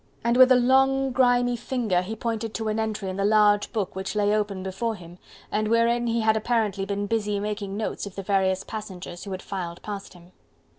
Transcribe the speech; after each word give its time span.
And 0.23 0.35
with 0.35 0.51
long, 0.51 1.11
grimy 1.11 1.55
finger 1.55 2.01
he 2.01 2.15
pointed 2.15 2.55
to 2.55 2.69
an 2.69 2.79
entry 2.79 3.07
in 3.07 3.17
the 3.17 3.23
large 3.23 3.71
book 3.71 3.95
which 3.95 4.15
lay 4.15 4.33
open 4.35 4.63
before 4.63 4.95
him, 4.95 5.19
and 5.51 5.67
wherein 5.67 6.07
he 6.07 6.21
had 6.21 6.35
apparently 6.35 6.85
been 6.85 7.05
busy 7.05 7.39
making 7.39 7.77
notes 7.77 8.07
of 8.07 8.15
the 8.15 8.23
various 8.23 8.63
passengers 8.63 9.25
who 9.25 9.31
had 9.31 9.43
filed 9.43 9.79
past 9.83 10.13
him. 10.13 10.31